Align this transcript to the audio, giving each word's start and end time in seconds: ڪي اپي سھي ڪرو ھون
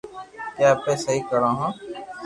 ڪي 0.55 0.63
اپي 0.73 0.93
سھي 1.03 1.15
ڪرو 1.29 1.51
ھون 1.57 1.71